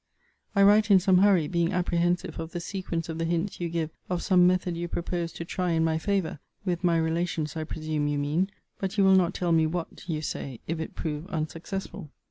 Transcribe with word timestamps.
I 0.55 0.63
write 0.63 0.89
in 0.89 0.99
some 0.99 1.19
hurry, 1.19 1.47
being 1.47 1.73
apprehensive 1.73 2.39
of 2.39 2.53
the 2.53 2.59
sequence 2.59 3.07
of 3.07 3.19
the 3.19 3.23
hints 3.23 3.59
you 3.61 3.69
give 3.69 3.91
of 4.09 4.23
some 4.23 4.47
method 4.47 4.75
you 4.75 4.87
propose 4.87 5.31
to 5.33 5.45
try 5.45 5.73
in 5.73 5.83
my 5.83 5.99
favour 5.99 6.39
[with 6.65 6.83
my 6.83 6.97
relations, 6.97 7.55
I 7.55 7.65
presume, 7.65 8.07
you 8.07 8.17
mean]: 8.17 8.49
but 8.79 8.97
you 8.97 9.03
will 9.03 9.13
not 9.15 9.35
tell 9.35 9.51
me 9.51 9.67
what, 9.67 10.09
you 10.09 10.23
say, 10.23 10.59
if 10.65 10.79
it 10.79 10.95
prove 10.95 11.27
unsuccessful. 11.27 12.09